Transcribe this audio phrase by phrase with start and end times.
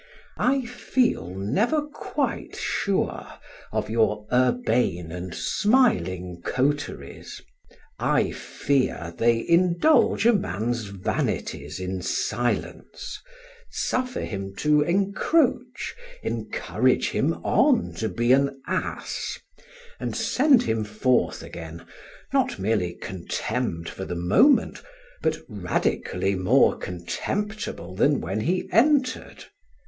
[0.39, 3.27] I feel never quite sure
[3.71, 7.39] of your urbane and smiling coteries;
[7.99, 13.19] I fear they indulge a man's vanities in silence,
[13.69, 15.93] suffer him to encroach,
[16.23, 19.37] encourage him on to be an ass,
[19.99, 21.85] and send him forth again,
[22.33, 24.81] not merely contemned for the moment,
[25.21, 29.45] but radically more contemptible than when he entered.